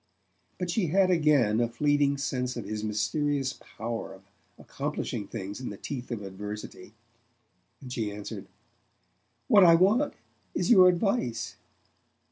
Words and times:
But 0.57 0.71
she 0.71 0.87
had 0.87 1.11
again 1.11 1.59
a 1.59 1.67
fleeting 1.69 2.17
sense 2.17 2.57
of 2.57 2.65
his 2.65 2.83
mysterious 2.83 3.53
power 3.53 4.15
of 4.15 4.23
accomplishing 4.57 5.27
things 5.27 5.61
in 5.61 5.69
the 5.69 5.77
teeth 5.77 6.09
of 6.09 6.23
adversity; 6.23 6.95
and 7.81 7.93
she 7.93 8.11
answered: 8.11 8.47
"What 9.47 9.63
I 9.63 9.75
want 9.75 10.15
is 10.55 10.71
your 10.71 10.89
advice." 10.89 11.55